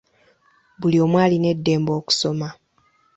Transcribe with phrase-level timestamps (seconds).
[0.79, 2.49] Buli omu alina eddembe okusoma.